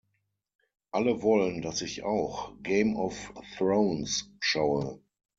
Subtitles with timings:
[0.91, 4.99] Alle wollen, dass ich auch Game of Thrones schaue.